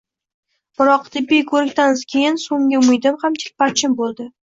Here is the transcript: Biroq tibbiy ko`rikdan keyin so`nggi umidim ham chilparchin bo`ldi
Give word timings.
Biroq 0.79 1.03
tibbiy 1.15 1.43
ko`rikdan 1.51 1.93
keyin 2.13 2.39
so`nggi 2.45 2.79
umidim 2.79 3.21
ham 3.25 3.37
chilparchin 3.45 3.95
bo`ldi 4.01 4.27